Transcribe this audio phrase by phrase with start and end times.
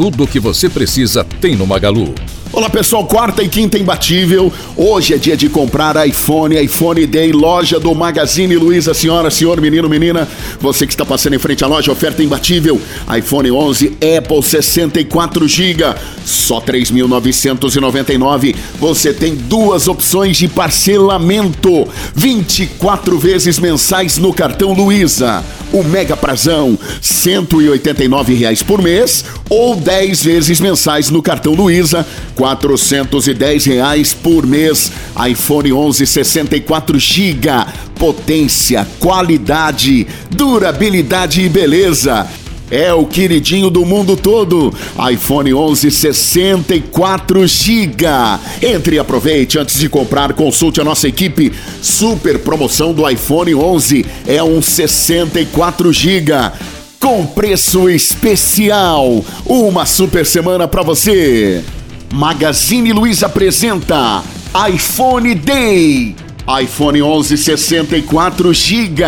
[0.00, 2.14] Tudo o que você precisa tem no Magalu.
[2.52, 4.52] Olá pessoal, quarta e quinta imbatível.
[4.76, 8.92] Hoje é dia de comprar iPhone, iPhone Day, loja do Magazine Luiza.
[8.94, 10.26] Senhora, senhor, menino, menina,
[10.58, 12.80] você que está passando em frente à loja, oferta imbatível.
[13.16, 18.56] iPhone 11, Apple 64 GB, só 3.999.
[18.80, 21.86] Você tem duas opções de parcelamento:
[22.16, 25.44] 24 vezes mensais no cartão Luiza.
[25.72, 32.04] O Mega Prazão, 189 reais por mês ou 10 vezes mensais no cartão Luiza
[32.34, 34.90] 410 reais por mês.
[35.28, 37.48] iPhone 11 64 GB,
[37.94, 42.26] potência, qualidade, durabilidade e beleza.
[42.70, 44.72] É o queridinho do mundo todo.
[45.10, 48.06] iPhone 11 64 GB.
[48.62, 51.52] Entre e aproveite antes de comprar, consulte a nossa equipe.
[51.82, 56.32] Super promoção do iPhone 11 é um 64 GB
[57.00, 59.24] com preço especial.
[59.44, 61.64] Uma super semana para você.
[62.12, 64.22] Magazine Luiza apresenta
[64.68, 66.14] iPhone Day.
[66.58, 69.04] iPhone 11 64 GB,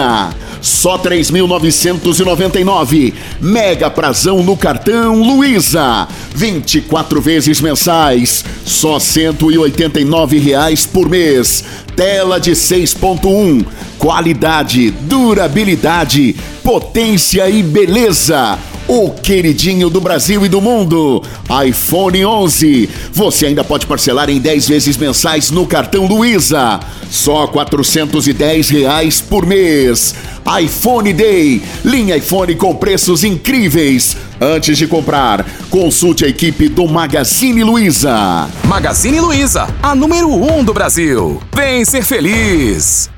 [0.60, 3.14] só 3.999.
[3.40, 6.06] Mega prazão no cartão Luiza.
[6.34, 11.64] 24 vezes mensais, só 189 reais por mês.
[11.96, 13.64] Tela de 6.1,
[13.98, 18.58] qualidade, durabilidade, potência e beleza
[18.94, 21.22] o queridinho do Brasil e do mundo,
[21.66, 22.90] iPhone 11.
[23.14, 26.78] Você ainda pode parcelar em 10 vezes mensais no cartão Luiza,
[27.10, 30.14] só 410 reais por mês.
[30.62, 34.14] iPhone Day, linha iPhone com preços incríveis.
[34.38, 38.46] Antes de comprar, consulte a equipe do Magazine Luiza.
[38.64, 41.40] Magazine Luiza, a número 1 um do Brasil.
[41.54, 43.11] Vem ser feliz.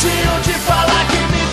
[0.00, 1.50] Jeitinho de falar que me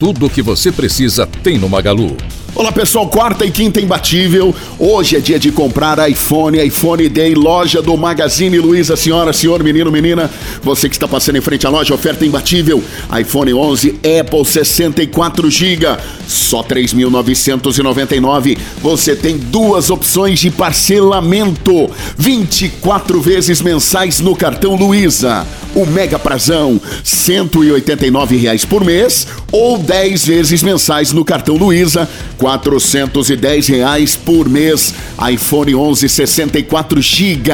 [0.00, 2.16] Tudo o que você precisa tem no Magalu.
[2.54, 4.54] Olá pessoal, quarta e quinta imbatível.
[4.78, 8.96] Hoje é dia de comprar iPhone, iPhone Day, loja do Magazine Luiza.
[8.96, 10.30] Senhora, senhor, menino, menina,
[10.62, 12.82] você que está passando em frente à loja, oferta imbatível.
[13.20, 15.86] iPhone 11, Apple 64 GB,
[16.26, 18.58] só 3.999.
[18.82, 25.46] Você tem duas opções de parcelamento: 24 vezes mensais no cartão Luiza.
[25.74, 33.66] O Mega Prazão, 189 reais por mês ou 10 vezes mensais no cartão Luiza, 410
[33.68, 34.94] reais por mês.
[35.30, 37.50] iPhone 11 64 GB,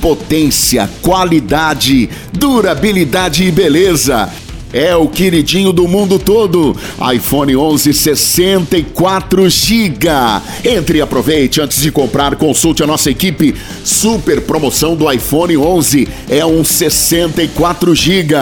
[0.00, 4.30] potência, qualidade, durabilidade e beleza.
[4.72, 6.76] É o queridinho do mundo todo.
[7.14, 10.08] iPhone 11 64 GB.
[10.64, 13.54] Entre e aproveite antes de comprar, consulte a nossa equipe.
[13.82, 18.34] Super promoção do iPhone 11 é um 64 GB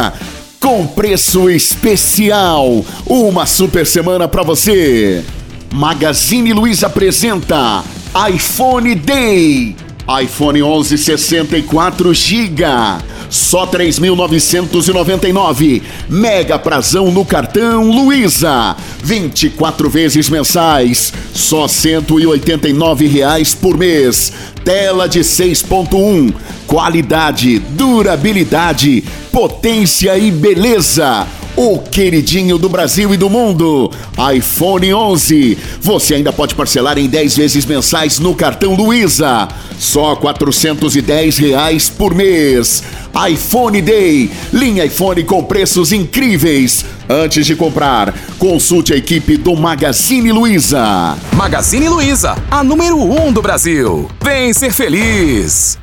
[0.58, 2.84] com preço especial.
[3.06, 5.22] Uma super semana para você.
[5.72, 7.82] Magazine Luiza apresenta
[8.28, 9.74] iPhone Day.
[10.22, 12.62] iPhone 11 64 GB,
[13.28, 15.82] só 3.999.
[16.08, 18.76] Mega prazão no cartão Luiza.
[19.02, 24.32] 24 vezes mensais, só 189 reais por mês.
[24.64, 26.32] Tela de 6.1,
[26.66, 31.26] qualidade, durabilidade, potência e beleza
[31.56, 33.90] o queridinho do Brasil e do mundo,
[34.34, 35.56] iPhone 11.
[35.80, 42.14] Você ainda pode parcelar em 10 vezes mensais no cartão Luiza, só 410 reais por
[42.14, 42.82] mês.
[43.30, 46.84] iPhone Day, linha iPhone com preços incríveis.
[47.08, 51.16] Antes de comprar, consulte a equipe do Magazine Luiza.
[51.32, 54.10] Magazine Luiza, a número 1 um do Brasil.
[54.22, 55.78] Vem ser feliz.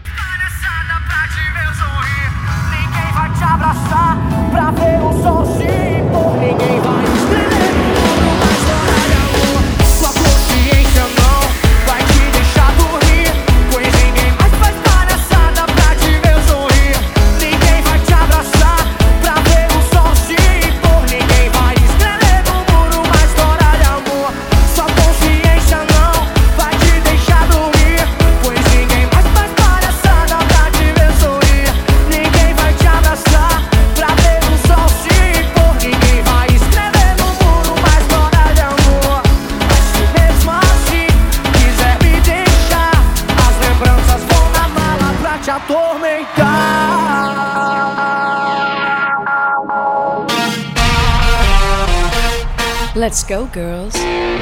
[53.13, 54.32] Let's go, girls.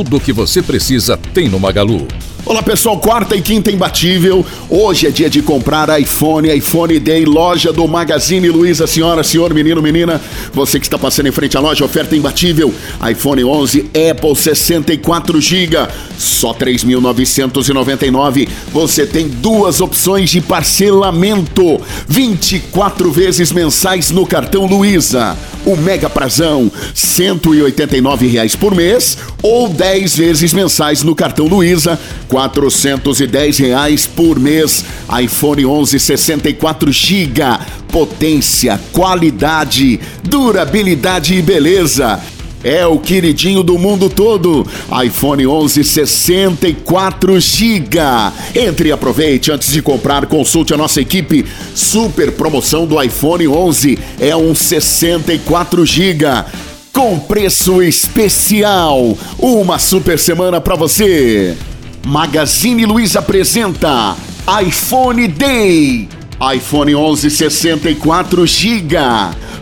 [0.00, 2.08] Tudo o que você precisa tem no Magalu.
[2.46, 4.44] Olá pessoal, quarta e quinta imbatível.
[4.70, 9.82] Hoje é dia de comprar iPhone, iPhone Day, loja do Magazine Luiza, senhora, senhor, menino,
[9.82, 10.18] menina.
[10.54, 12.72] Você que está passando em frente à loja, oferta imbatível.
[13.10, 15.76] iPhone 11, Apple 64 GB,
[16.16, 18.48] só 3.999.
[18.72, 25.36] Você tem duas opções de parcelamento: 24 vezes mensais no cartão Luiza.
[25.70, 31.96] O Mega Prazão, 189 reais por mês ou 10 vezes mensais no cartão Luiza,
[32.26, 34.84] 410 reais por mês.
[35.22, 37.40] iPhone 11 64 GB,
[37.86, 42.18] potência, qualidade, durabilidade e beleza.
[42.62, 44.66] É o queridinho do mundo todo.
[45.04, 47.98] iPhone 11 64 GB.
[48.54, 51.46] Entre e aproveite antes de comprar, consulte a nossa equipe.
[51.74, 56.26] Super promoção do iPhone 11 é um 64 GB
[56.92, 59.16] com preço especial.
[59.38, 61.56] Uma super semana para você.
[62.04, 64.16] Magazine Luiza apresenta
[64.62, 66.08] iPhone Day.
[66.54, 68.96] iPhone 11 64 GB,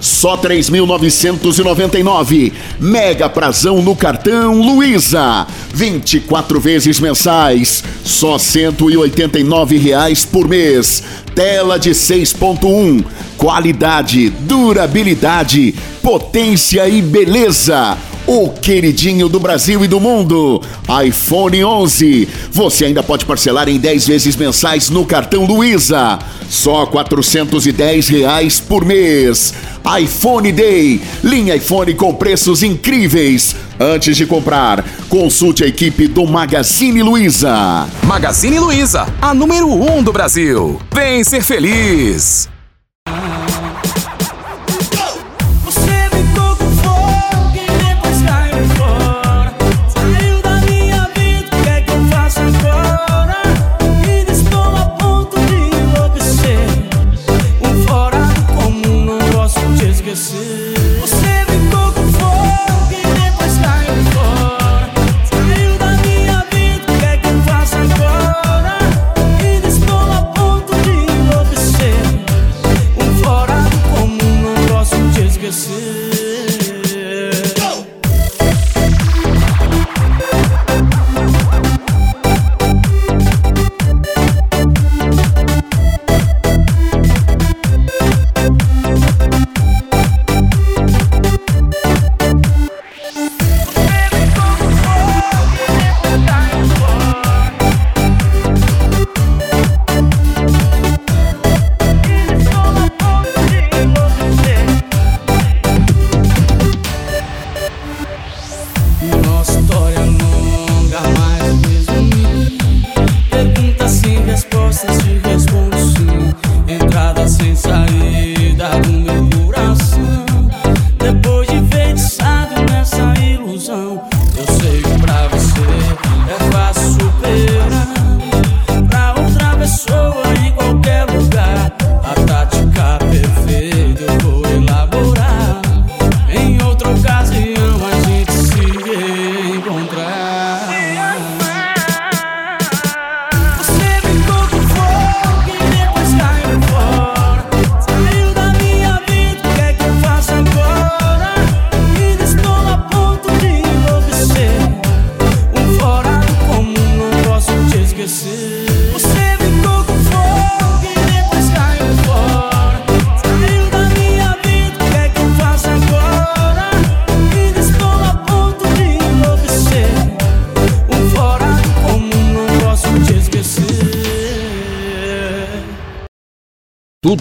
[0.00, 2.52] só 3.999.
[2.80, 11.02] Mega prazão no cartão Luiza, 24 vezes mensais, só 189 reais por mês.
[11.34, 13.04] Tela de 6.1,
[13.36, 17.98] qualidade, durabilidade, potência e beleza.
[18.28, 20.60] O queridinho do Brasil e do mundo,
[21.02, 22.28] iPhone 11.
[22.52, 26.18] Você ainda pode parcelar em 10 vezes mensais no cartão Luiza.
[26.46, 29.54] Só 410 reais por mês.
[29.98, 31.00] iPhone Day.
[31.24, 33.56] Linha iPhone com preços incríveis.
[33.80, 37.88] Antes de comprar, consulte a equipe do Magazine Luiza.
[38.02, 40.78] Magazine Luiza, a número 1 um do Brasil.
[40.92, 42.46] Vem ser feliz.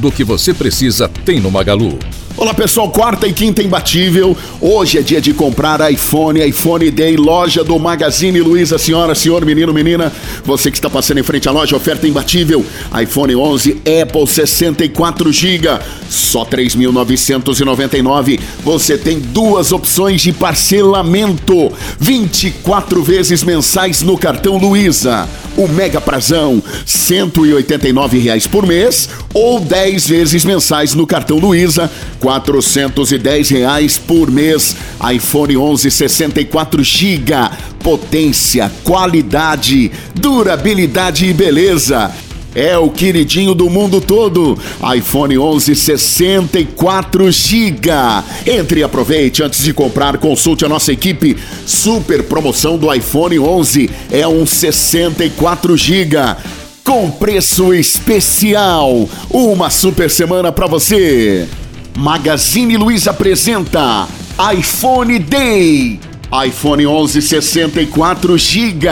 [0.08, 2.00] Tudo o que você precisa tem no Magalu.
[2.38, 4.38] Olá pessoal, quarta e quinta imbatível.
[4.62, 9.74] Hoje é dia de comprar iPhone, iPhone Day, loja do Magazine Luiza, senhora, senhor, menino,
[9.74, 10.14] menina.
[10.46, 12.66] Você que está passando em frente à loja, oferta imbatível.
[13.02, 18.40] iPhone 11, Apple 64 GB, só 3.999.
[18.64, 25.28] Você tem duas opções de parcelamento: 24 vezes mensais no cartão Luiza.
[25.58, 33.50] O Mega Prazão, 189 reais por mês ou 10 vezes mensais no cartão Luiza, 410
[33.50, 34.76] reais por mês.
[35.12, 37.34] iPhone 11 64 GB,
[37.80, 42.12] potência, qualidade, durabilidade e beleza.
[42.58, 44.58] É o queridinho do mundo todo.
[44.98, 47.92] iPhone 11 64 GB.
[48.48, 51.38] Entre e aproveite antes de comprar, consulte a nossa equipe.
[51.68, 56.18] Super promoção do iPhone 11 é um 64 GB
[56.84, 59.08] com preço especial.
[59.30, 61.48] Uma super semana para você.
[61.96, 64.08] Magazine Luiza apresenta
[64.52, 66.07] iPhone Day.
[66.32, 68.88] iPhone 11 64 GB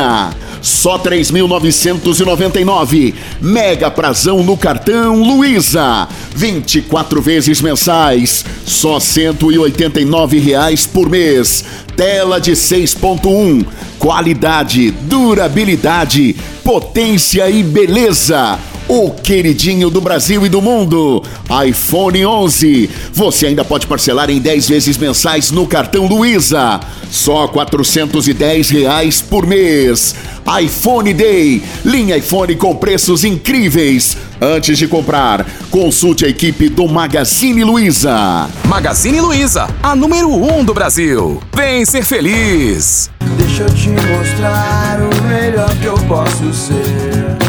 [0.66, 3.14] só 3.999.
[3.40, 6.08] Mega prazão no cartão Luiza.
[6.36, 11.64] 24 vezes mensais, só 189 reais por mês.
[11.96, 13.64] Tela de 6.1,
[14.00, 21.24] qualidade, durabilidade, potência e beleza o queridinho do Brasil e do mundo,
[21.66, 22.90] iPhone 11.
[23.14, 29.46] Você ainda pode parcelar em 10 vezes mensais no cartão Luiza, só 410 reais por
[29.46, 30.16] mês.
[30.62, 34.18] iPhone Day, linha iPhone com preços incríveis.
[34.40, 38.48] Antes de comprar, consulte a equipe do Magazine Luiza.
[38.66, 41.42] Magazine Luiza, a número 1 um do Brasil.
[41.56, 43.10] Vem ser feliz.
[43.38, 46.76] Deixa eu te mostrar o melhor que eu posso ser.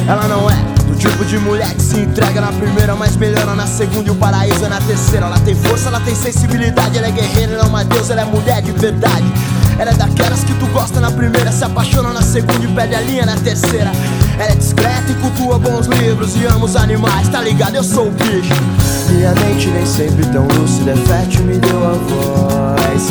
[0.09, 3.67] Ela não é do tipo de mulher que se entrega na primeira, mas melhora na
[3.67, 5.26] segunda e o paraíso é na terceira.
[5.26, 8.25] Ela tem força, ela tem sensibilidade, ela é guerreira, ela é uma deusa, ela é
[8.25, 9.25] mulher de verdade.
[9.79, 13.00] Ela é daquelas que tu gosta na primeira, se apaixona na segunda e pede a
[13.03, 13.93] linha na terceira.
[14.38, 17.75] Ela é discreta e cultua bons livros e ama os animais, tá ligado?
[17.75, 18.55] Eu sou o bicho.
[19.11, 23.03] Minha mente nem sempre tão lúcida, é fértil, me deu a voz.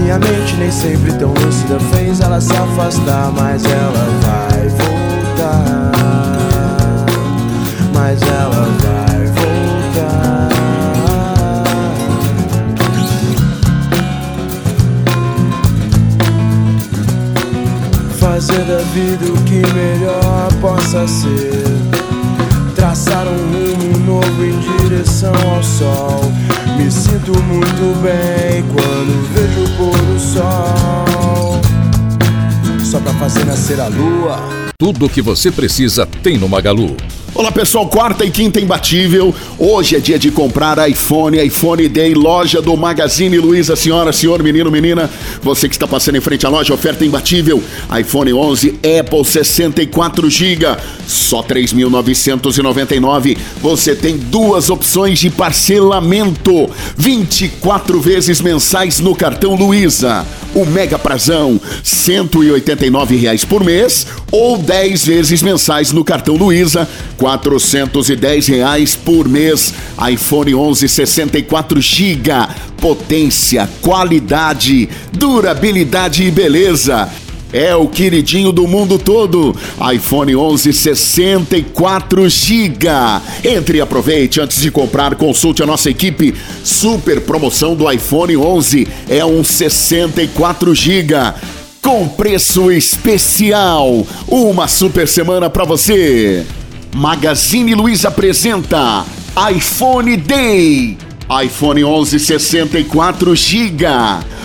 [0.00, 5.85] Minha mente nem sempre tão lúcida fez ela se afastar, mas ela vai voltar.
[7.96, 10.48] Mas ela vai voltar.
[18.18, 21.64] Fazer da vida o que melhor possa ser.
[22.74, 26.20] Traçar um rumo novo em direção ao sol.
[26.76, 31.60] Me sinto muito bem quando vejo o pôr do sol.
[32.84, 34.38] Só pra fazer nascer a lua.
[34.78, 36.94] Tudo o que você precisa tem no Magalu.
[37.38, 39.34] Olá pessoal, quarta e quinta imbatível.
[39.58, 44.70] Hoje é dia de comprar iPhone, iPhone Day, loja do Magazine Luiza, senhora, senhor, menino,
[44.70, 45.10] menina.
[45.42, 47.62] Você que está passando em frente à loja, oferta imbatível.
[48.00, 53.36] iPhone 11, Apple 64 GB, só 3.999.
[53.60, 60.24] Você tem duas opções de parcelamento: 24 vezes mensais no cartão Luiza.
[60.54, 66.88] O Mega Prazão, 189 reais por mês ou 10 vezes mensais no cartão Luiza,
[67.26, 69.74] 410 reais por mês.
[70.08, 72.30] iPhone 11 64 GB,
[72.80, 77.10] potência, qualidade, durabilidade e beleza.
[77.52, 79.56] É o queridinho do mundo todo.
[79.92, 82.86] iPhone 11 64 GB.
[83.44, 86.32] Entre e aproveite antes de comprar, consulte a nossa equipe.
[86.62, 91.14] Super promoção do iPhone 11 é um 64 GB
[91.82, 94.04] com preço especial.
[94.26, 96.44] Uma super semana para você.
[96.96, 99.04] Magazine Luiza apresenta
[99.54, 100.96] iPhone Day.
[101.44, 103.84] iPhone 11 64 GB,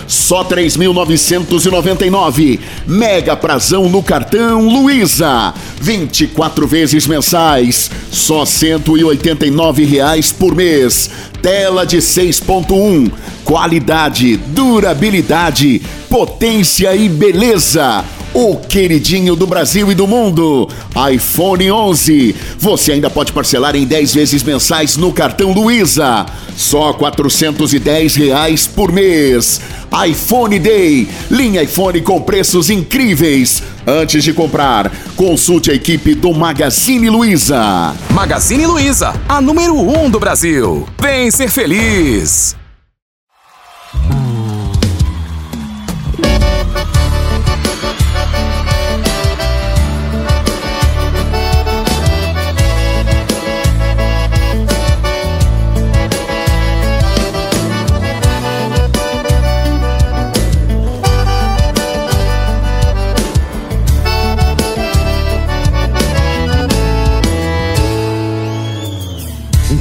[0.06, 2.60] só 3.999.
[2.86, 5.54] Mega prazão no cartão Luiza.
[5.80, 11.08] 24 vezes mensais, só 189 reais por mês.
[11.40, 13.10] Tela de 6.1,
[13.46, 15.80] qualidade, durabilidade,
[16.10, 18.04] potência e beleza
[18.34, 20.68] o queridinho do Brasil e do mundo,
[21.12, 22.34] iPhone 11.
[22.58, 28.90] Você ainda pode parcelar em 10 vezes mensais no cartão Luiza, só 410 reais por
[28.90, 29.60] mês.
[30.06, 33.62] iPhone Day, linha iPhone com preços incríveis.
[33.86, 37.94] Antes de comprar, consulte a equipe do Magazine Luiza.
[38.10, 40.86] Magazine Luiza, a número 1 um do Brasil.
[41.00, 42.61] Vem ser feliz.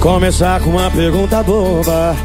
[0.02, 2.16] Começar com uma pergunta boba.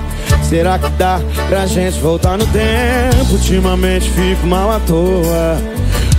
[0.48, 3.32] Será que dá pra gente voltar no tempo?
[3.32, 5.60] Ultimamente fico mal à toa.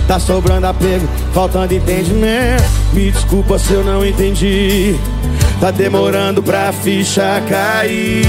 [0.06, 2.62] Tá sobrando apego, faltando entendimento.
[2.92, 4.94] Me desculpa se eu não entendi.
[5.60, 8.22] Tá demorando pra ficha cair.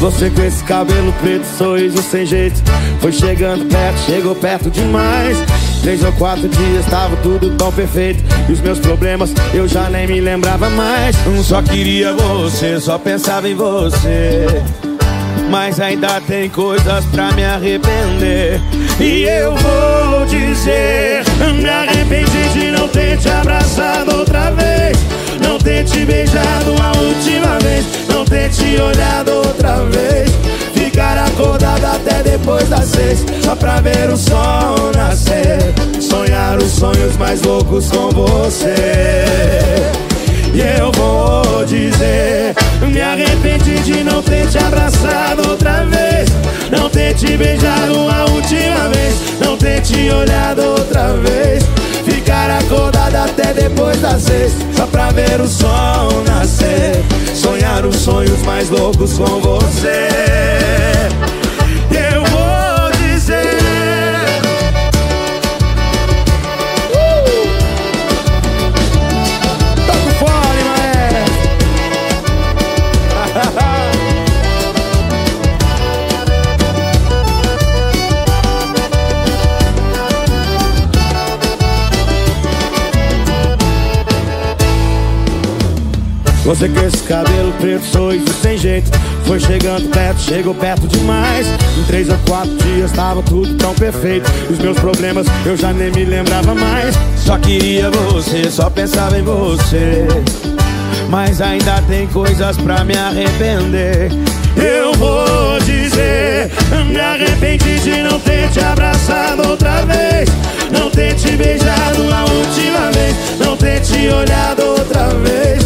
[0.00, 2.60] Você com esse cabelo preto, sorriso sem jeito.
[3.00, 5.38] Foi chegando perto, chegou perto demais.
[5.84, 8.24] Três ou quatro dias tava tudo tão perfeito.
[8.48, 11.14] E os meus problemas eu já nem me lembrava mais.
[11.42, 14.46] Só queria você, só pensava em você.
[15.50, 18.62] Mas ainda tem coisas pra me arrepender.
[18.98, 21.22] E eu vou dizer
[21.60, 23.73] Me arrependi de não ter te abraçado
[32.44, 35.58] depois das seis Só pra ver o sol nascer.
[35.98, 38.74] Sonhar os sonhos mais loucos com você.
[40.52, 46.28] E eu vou dizer Me arrependi de não ter te abraçado outra vez.
[46.70, 49.14] Não ter te beijado uma última vez.
[49.40, 51.64] Não ter te olhado outra vez.
[52.04, 57.02] Ficar acordado até depois das seis Só pra ver o sol nascer.
[57.34, 60.08] Sonhar os sonhos mais loucos com você
[86.54, 88.88] Você com esse cabelo preto, sorriso sem jeito.
[89.24, 91.48] Foi chegando perto, chegou perto demais.
[91.76, 94.30] Em três ou quatro dias tava tudo tão perfeito.
[94.48, 96.94] Os meus problemas eu já nem me lembrava mais.
[97.16, 100.06] Só queria você, só pensava em você.
[101.10, 104.12] Mas ainda tem coisas pra me arrepender.
[104.56, 106.52] Eu vou dizer
[106.88, 110.28] Me arrependi de não ter te abraçado outra vez.
[110.70, 113.16] Não ter te beijado a última vez.
[113.40, 115.63] Não ter te olhado outra vez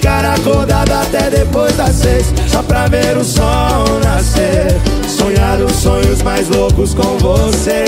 [0.00, 4.74] Ficar acordado até depois das seis Só pra ver o sol nascer.
[5.06, 7.84] Sonhar os sonhos mais loucos com você.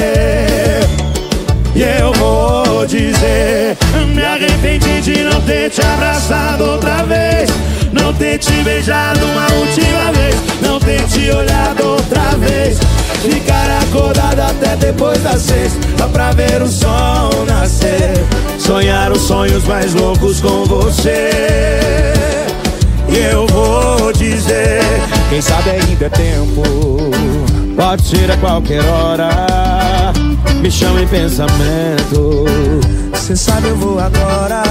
[1.74, 3.78] E eu vou dizer
[4.14, 7.48] Me arrependi de não ter te abraçado outra vez.
[7.94, 10.36] Não ter te beijado uma última vez.
[10.60, 12.78] Não ter te olhado outra vez.
[13.22, 17.01] Ficar acordado até depois das seis Só pra ver o sol
[19.32, 21.30] sonhos mais loucos com você.
[23.08, 24.82] E eu vou dizer
[25.30, 26.62] Quem sabe ainda é tempo.
[27.74, 29.30] Pode ser a qualquer hora.
[30.60, 32.44] Me chama em pensamento.
[33.14, 34.62] Cê sabe eu vou agora.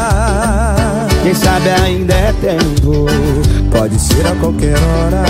[1.24, 3.08] Quem sabe ainda é tempo.
[3.72, 5.24] Pode ser a qualquer hora.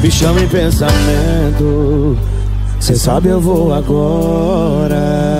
[0.00, 2.16] Me chama em pensamento.
[2.78, 5.35] Cê sabe eu vou agora